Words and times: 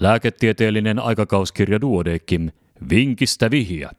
Lääketieteellinen 0.00 0.98
aikakauskirja 0.98 1.80
Duodekim. 1.80 2.50
Vinkistä 2.90 3.50
vihiä. 3.50 3.90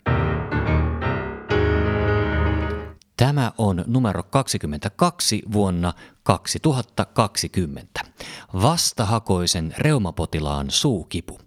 Tämä 3.18 3.52
on 3.58 3.84
numero 3.88 4.24
22 4.24 5.42
vuonna 5.54 5.94
2020. 6.24 8.02
Vastahakoisen 8.54 9.74
reumapotilaan 9.78 10.66
suukipu. 10.70 11.40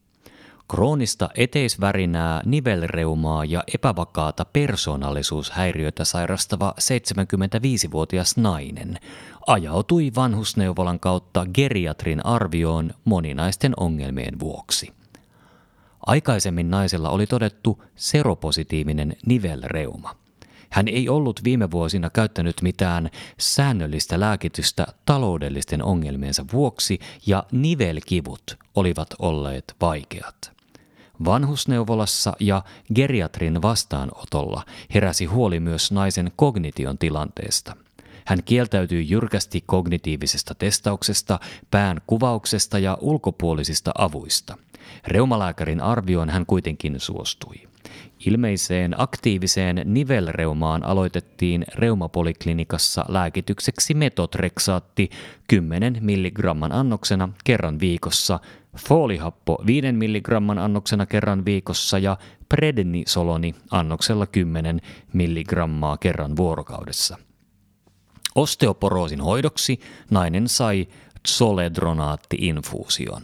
Kroonista 0.69 1.29
eteisvärinää, 1.35 2.43
nivelreumaa 2.45 3.45
ja 3.45 3.65
epävakaata 3.75 4.45
persoonallisuushäiriötä 4.45 6.05
sairastava 6.05 6.75
75-vuotias 6.81 8.37
nainen 8.37 8.99
ajautui 9.47 10.13
vanhusneuvolan 10.17 11.01
kautta 11.01 11.47
geriatrin 11.55 12.27
arvioon 12.27 12.95
moninaisten 13.05 13.73
ongelmien 13.77 14.41
vuoksi. 14.41 14.93
Aikaisemmin 16.07 16.71
naisella 16.71 17.11
oli 17.11 17.27
todettu 17.27 17.83
seropositiivinen 17.97 19.17
nivelreuma. 19.27 20.17
Hän 20.71 20.89
ei 20.89 21.09
ollut 21.09 21.41
viime 21.45 21.71
vuosina 21.71 22.11
käyttänyt 22.11 22.63
mitään 22.63 23.11
säännöllistä 23.39 24.21
lääkitystä 24.21 24.87
taloudellisten 25.07 25.83
ongelmiensa 25.83 26.45
vuoksi 26.53 26.99
ja 27.27 27.45
nivelkivut 27.53 28.59
olivat 28.75 29.09
olleet 29.19 29.75
vaikeat. 29.81 30.54
Vanhusneuvolassa 31.25 32.33
ja 32.41 32.63
geriatrin 32.95 33.63
vastaanotolla 33.63 34.63
heräsi 34.95 35.25
huoli 35.25 35.61
myös 35.61 35.93
naisen 35.93 36.33
kognition 36.37 36.99
tilanteesta. 36.99 37.77
Hän 38.25 38.43
kieltäytyi 38.45 39.11
jyrkästi 39.11 39.65
kognitiivisesta 39.67 40.55
testauksesta, 40.55 41.41
pään 41.71 42.01
kuvauksesta 42.07 42.79
ja 42.79 42.99
ulkopuolisista 43.01 43.93
avuista. 43.99 44.59
Reumalääkärin 45.07 45.81
arvioon 45.81 46.31
hän 46.31 46.47
kuitenkin 46.47 47.01
suostui. 47.01 47.57
Ilmeiseen 48.27 49.01
aktiiviseen 49.01 49.83
nivelreumaan 49.85 50.85
aloitettiin 50.85 51.65
reumapoliklinikassa 51.75 53.05
lääkitykseksi 53.09 53.95
metotreksaatti 53.95 55.11
10 55.49 55.99
mg 56.01 56.63
annoksena 56.73 57.29
kerran 57.45 57.81
viikossa, 57.81 58.41
foolihappo 58.77 59.63
5 59.67 59.93
mg 59.93 60.59
annoksena 60.61 61.07
kerran 61.07 61.45
viikossa 61.45 61.99
ja 61.99 62.17
prednisoloni 62.49 63.55
annoksella 63.71 64.27
10 64.27 64.81
mg 65.13 65.53
kerran 66.01 66.37
vuorokaudessa. 66.37 67.17
Osteoporoosin 68.35 69.21
hoidoksi 69.21 69.81
nainen 70.11 70.49
sai 70.49 70.89
zoledronaatti-infuusion. 71.29 73.23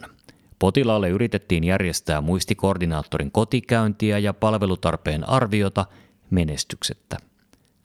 Potilaalle 0.59 1.09
yritettiin 1.09 1.65
järjestää 1.65 2.21
muistikoordinaattorin 2.21 3.31
kotikäyntiä 3.31 4.19
ja 4.19 4.35
palvelutarpeen 4.35 5.29
arviota 5.29 5.87
menestyksettä. 6.31 7.30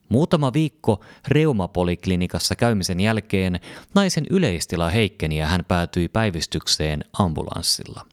Muutama 0.10 0.54
viikko 0.54 1.04
reumapoliklinikassa 1.28 2.56
käymisen 2.56 3.00
jälkeen 3.00 3.60
naisen 3.96 4.26
yleistila 4.30 4.90
heikkeni 4.90 5.38
ja 5.38 5.48
hän 5.48 5.66
päätyi 5.68 6.08
päivystykseen 6.08 7.04
ambulanssilla. 7.14 8.06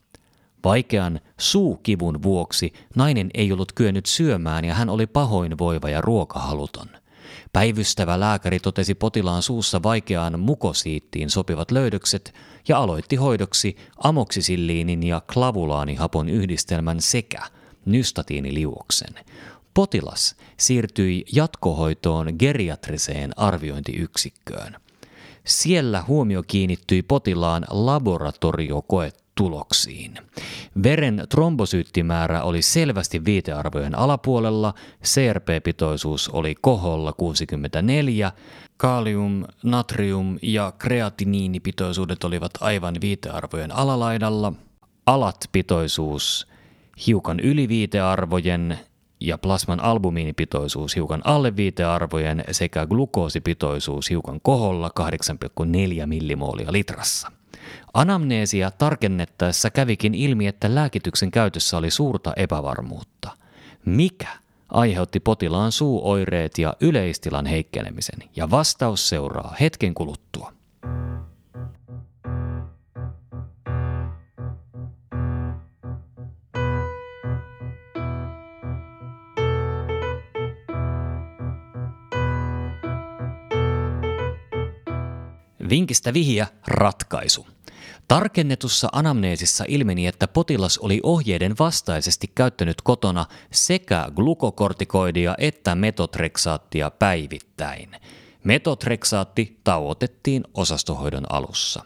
Vaikean 0.65 1.21
suukivun 1.39 2.23
vuoksi 2.23 2.73
nainen 2.97 3.31
ei 3.35 3.53
ollut 3.53 3.73
kyennyt 3.73 4.07
syömään 4.07 4.65
ja 4.65 4.75
hän 4.75 4.89
oli 4.89 5.07
pahoinvoiva 5.07 5.91
ja 5.91 6.01
ruokahaluton. 6.01 6.89
Päivystävä 7.53 8.21
lääkäri 8.21 8.61
totesi 8.61 8.95
potilaan 8.95 9.43
suussa 9.43 9.83
vaikeaan 9.83 10.41
mukosiittiin 10.41 11.31
sopivat 11.31 11.71
löydökset 11.71 12.35
ja 12.69 12.79
aloitti 12.79 13.17
hoidoksi 13.17 13.77
amoksisilliinin 13.99 15.03
ja 15.03 15.23
klavulaanihapon 15.33 16.29
yhdistelmän 16.29 17.01
sekä 17.01 17.43
nystatiiniliuoksen. 17.85 19.15
Potilas 19.75 20.37
siirtyi 20.57 21.25
jatkohoitoon 21.33 22.27
geriatriseen 22.39 23.39
arviointiyksikköön. 23.39 24.77
Siellä 25.45 26.03
huomio 26.09 26.43
kiinnittyi 26.47 27.03
potilaan 27.03 27.67
laboratoriokoet 27.71 29.25
tuloksiin. 29.35 30.15
Veren 30.83 31.27
trombosyyttimäärä 31.29 32.43
oli 32.43 32.63
selvästi 32.63 33.25
viitearvojen 33.25 33.99
alapuolella, 33.99 34.75
CRP-pitoisuus 35.05 36.29
oli 36.33 36.55
koholla 36.61 37.13
64, 37.13 38.33
kalium, 38.77 39.45
natrium 39.63 40.39
ja 40.43 40.73
kreatiniinipitoisuudet 40.79 42.25
olivat 42.25 42.53
aivan 42.61 42.95
viitearvojen 43.01 43.73
alalaidalla, 43.73 44.53
alat-pitoisuus 45.07 46.47
hiukan 47.07 47.41
yli 47.41 47.69
viitearvojen 47.69 48.79
ja 49.27 49.39
plasman 49.39 49.81
albumiinipitoisuus 49.81 50.97
hiukan 50.97 51.21
alle 51.25 51.57
viitearvojen 51.57 52.45
sekä 52.51 52.87
glukoosipitoisuus 52.87 54.11
hiukan 54.11 54.41
koholla 54.43 54.91
8,4 55.01 56.07
millimoolia 56.07 56.73
litrassa. 56.73 57.33
Anamneesia 57.95 58.71
tarkennettaessa 58.71 59.71
kävikin 59.71 60.15
ilmi, 60.15 60.47
että 60.47 60.75
lääkityksen 60.75 61.31
käytössä 61.31 61.77
oli 61.77 61.91
suurta 61.91 62.33
epävarmuutta. 62.37 63.31
Mikä 63.85 64.29
aiheutti 64.69 65.21
potilaan 65.21 65.73
suuoireet 65.73 66.59
ja 66.59 66.75
yleistilan 66.81 67.47
heikkenemisen? 67.47 68.29
Ja 68.37 68.51
vastaus 68.51 69.09
seuraa 69.09 69.57
hetken 69.61 69.95
kuluttua. 69.95 70.53
Vinkistä 85.73 86.15
vihiä 86.15 86.47
ratkaisu. 86.67 87.47
Tarkennetussa 88.09 88.89
anamneesissa 88.93 89.65
ilmeni, 89.69 90.07
että 90.07 90.29
potilas 90.29 90.79
oli 90.79 91.01
ohjeiden 91.03 91.55
vastaisesti 91.59 92.31
käyttänyt 92.35 92.83
kotona 92.83 93.27
sekä 93.53 94.07
glukokortikoidia 94.15 95.35
että 95.39 95.75
metotreksaattia 95.75 96.91
päivittäin. 96.91 97.97
Metotreksaatti 98.45 99.61
tauotettiin 99.65 100.45
osastohoidon 100.55 101.33
alussa. 101.33 101.83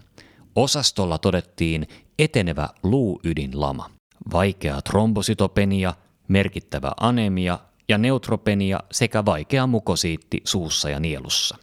Osastolla 0.57 1.19
todettiin 1.19 1.89
etenevä 2.19 2.69
luuydinlama, 2.83 3.91
vaikea 4.33 4.83
trombosytopenia, 4.83 5.95
merkittävä 6.29 6.93
anemia 7.01 7.59
ja 7.89 7.99
neutropenia 7.99 8.81
sekä 8.93 9.25
vaikea 9.25 9.67
mukosiitti 9.67 10.41
suussa 10.45 10.91
ja 10.91 11.01
nielussa. 11.01 11.57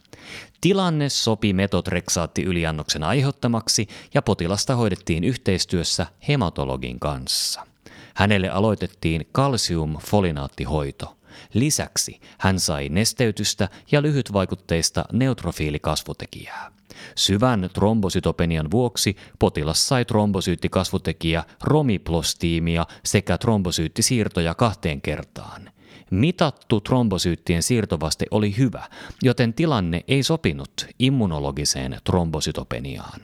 Tilanne 0.64 1.08
sopi 1.08 1.52
metotreksaatti 1.52 2.42
yliannoksen 2.42 3.02
aiheuttamaksi 3.02 3.88
ja 4.14 4.22
potilasta 4.22 4.76
hoidettiin 4.76 5.24
yhteistyössä 5.24 6.06
hematologin 6.28 7.00
kanssa. 7.00 7.66
Hänelle 8.14 8.48
aloitettiin 8.48 9.28
kalsiumfolinaattihoito. 9.32 11.16
Lisäksi 11.54 12.20
hän 12.38 12.60
sai 12.60 12.88
nesteytystä 12.88 13.68
ja 13.92 14.02
lyhytvaikutteista 14.02 15.04
neutrofiilikasvutekijää. 15.12 16.72
Syvän 17.16 17.70
trombosytopenian 17.72 18.70
vuoksi 18.70 19.16
potilas 19.38 19.88
sai 19.88 20.04
trombosyyttikasvutekijä 20.04 21.44
romiplostiimia 21.62 22.86
sekä 23.04 23.38
trombosyyttisiirtoja 23.38 24.54
kahteen 24.54 25.00
kertaan. 25.00 25.73
Mitattu 26.10 26.80
trombosyyttien 26.80 27.62
siirtovaste 27.62 28.26
oli 28.30 28.56
hyvä, 28.56 28.84
joten 29.22 29.54
tilanne 29.54 30.04
ei 30.08 30.22
sopinut 30.22 30.86
immunologiseen 30.98 31.98
trombosytopeniaan. 32.04 33.20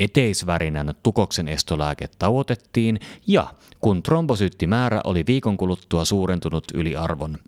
Eteisvärinän 0.00 0.94
tukoksen 1.02 1.48
estolääke 1.48 2.08
tauotettiin 2.18 3.00
ja 3.26 3.54
kun 3.80 4.02
trombosyyttimäärä 4.02 5.00
oli 5.04 5.24
viikon 5.26 5.56
kuluttua 5.56 6.04
suurentunut 6.04 6.64
yli 6.74 6.96
arvon 6.96 7.38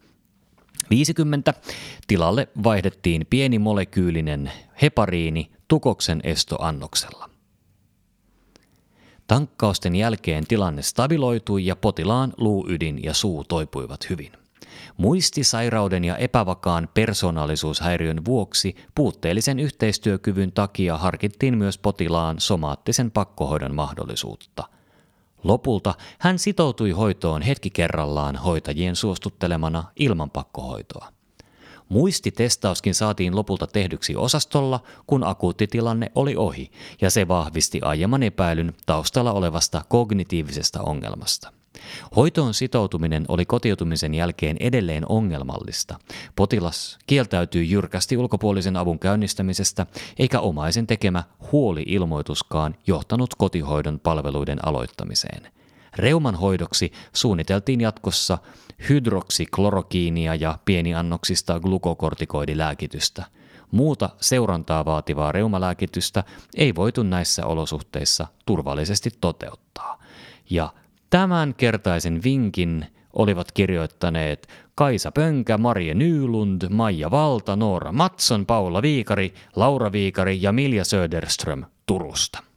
50, 0.91 1.55
tilalle 2.07 2.49
vaihdettiin 2.65 3.27
pieni 3.31 3.59
molekyylinen 3.59 4.53
hepariini 4.83 5.51
tukoksen 5.69 6.21
estoannoksella. 6.25 7.31
Tankkausten 9.27 9.97
jälkeen 9.97 10.47
tilanne 10.47 10.83
stabiloitui 10.83 11.67
ja 11.67 11.77
potilaan 11.77 12.35
luuydin 12.37 13.03
ja 13.03 13.15
suu 13.15 13.45
toipuivat 13.45 14.11
hyvin. 14.11 14.33
Muistisairauden 14.97 16.05
ja 16.05 16.17
epävakaan 16.17 16.89
persoonallisuushäiriön 16.95 18.25
vuoksi 18.25 18.77
puutteellisen 18.95 19.59
yhteistyökyvyn 19.59 20.53
takia 20.53 20.97
harkittiin 20.99 21.59
myös 21.59 21.79
potilaan 21.79 22.41
somaattisen 22.41 23.11
pakkohoidon 23.11 23.75
mahdollisuutta. 23.75 24.65
Lopulta 25.45 25.95
hän 26.19 26.39
sitoutui 26.39 26.91
hoitoon 26.91 27.43
hetki 27.43 27.71
kerrallaan 27.71 28.37
hoitajien 28.37 28.97
suostuttelemana 28.97 29.85
ilman 29.97 30.31
pakkohoitoa. 30.31 31.13
Muistitestauskin 31.89 32.95
saatiin 32.95 33.37
lopulta 33.37 33.67
tehdyksi 33.67 34.17
osastolla, 34.17 34.81
kun 35.07 35.25
akuuttitilanne 35.25 36.13
oli 36.15 36.37
ohi, 36.37 36.71
ja 37.01 37.11
se 37.11 37.29
vahvisti 37.29 37.81
aiemman 37.81 38.23
epäilyn 38.23 38.75
taustalla 38.87 39.33
olevasta 39.33 39.83
kognitiivisesta 39.89 40.83
ongelmasta. 40.83 41.53
Hoitoon 42.17 42.55
sitoutuminen 42.55 43.25
oli 43.29 43.45
kotiutumisen 43.45 44.15
jälkeen 44.15 44.57
edelleen 44.61 45.05
ongelmallista. 45.09 45.99
Potilas 46.37 46.99
kieltäytyi 47.07 47.71
jyrkästi 47.71 48.17
ulkopuolisen 48.17 48.77
avun 48.77 48.99
käynnistämisestä, 48.99 49.87
eikä 50.19 50.41
omaisen 50.41 50.87
tekemä 50.87 51.25
huoli-ilmoituskaan 51.53 52.75
johtanut 52.87 53.35
kotihoidon 53.35 54.01
palveluiden 54.01 54.69
aloittamiseen. 54.69 55.53
Reuman 55.97 56.35
hoidoksi 56.35 56.93
suunniteltiin 57.13 57.81
jatkossa 57.81 58.39
hydroksiklorokiinia 58.89 60.35
ja 60.35 60.59
pieniannoksista 60.65 61.61
glukokortikoidilääkitystä. 61.61 63.25
Muuta 63.71 64.11
seurantaa 64.21 64.85
vaativaa 64.85 65.33
reumalääkitystä 65.33 66.25
ei 66.57 66.75
voitu 66.75 67.03
näissä 67.03 67.47
olosuhteissa 67.47 68.27
turvallisesti 68.47 69.11
toteuttaa. 69.21 70.03
Ja 70.51 70.73
Tämän 71.11 71.55
kertaisen 71.55 72.23
vinkin 72.25 72.87
olivat 73.13 73.53
kirjoittaneet 73.53 74.49
Kaisa 74.75 75.13
Pönkä, 75.13 75.59
Marie 75.59 75.95
Nylund, 75.95 76.69
Maija 76.71 77.11
Valta, 77.11 77.57
Noora 77.57 77.93
Matson, 77.93 78.47
Paula 78.47 78.83
Viikari, 78.83 79.35
Laura 79.57 79.93
Viikari 79.93 80.43
ja 80.43 80.53
Milja 80.53 80.85
Söderström 80.85 81.65
Turusta. 81.87 82.48